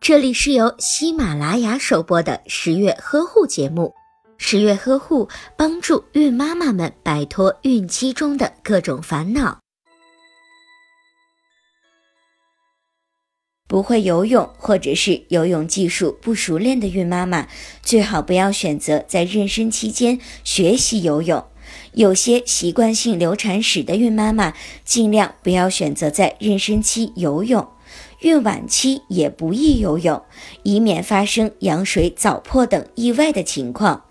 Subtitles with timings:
[0.00, 3.94] 这里是由喜马拉雅首播的十月呵护节目。
[4.36, 9.60] 十月呵护帮助孕妈妈们摆脱孕期中的各种烦恼。
[13.66, 17.48] 不会游泳或者是游泳技术不熟练的孕妈妈，
[17.82, 21.42] 最好不要选择在妊娠期间学习游泳。
[21.92, 24.52] 有些习惯性流产史的孕妈妈，
[24.84, 27.66] 尽量不要选择在妊娠期游泳。
[28.20, 30.22] 孕晚期也不宜游泳，
[30.62, 34.04] 以免发生羊水早破等意外的情况。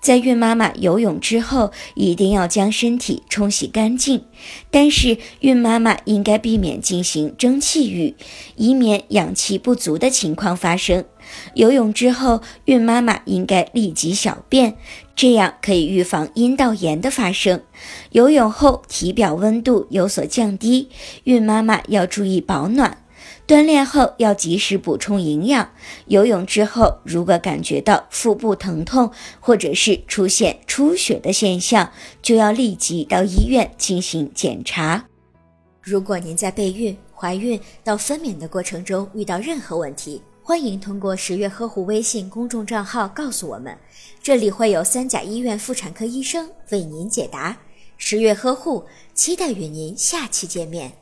[0.00, 4.24] 在孕妈妈游泳之后，一定要将身体冲洗干净。
[4.68, 8.16] 但是，孕妈妈应该避免进行蒸汽浴，
[8.56, 11.04] 以免氧气不足的情况发生。
[11.54, 14.76] 游泳之后，孕妈妈应该立即小便，
[15.14, 17.62] 这样可以预防阴道炎的发生。
[18.10, 20.88] 游泳后，体表温度有所降低，
[21.22, 23.04] 孕妈妈要注意保暖。
[23.46, 25.70] 锻炼后要及时补充营养。
[26.06, 35.06] 游泳之后，如果感觉到腹部疼痛或者是出现出血的现象，就要立即到医院进行检查。
[35.82, 43.76] 如果您在备孕、怀孕到分娩的过程中遇到任何问题，欢迎通过十月呵护微信公众账号告诉我们，
[44.22, 47.56] 这里会有三甲医院妇产科医生为您解答。
[47.96, 50.92] 十月呵护，期待与您下期见面。